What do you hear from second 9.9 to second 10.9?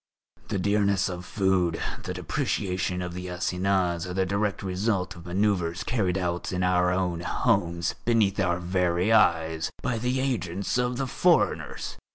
the agents